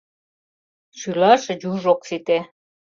Шӱлаш 0.99 1.43
юж 1.71 1.81
ок 1.93 2.01
сите. 2.07 2.39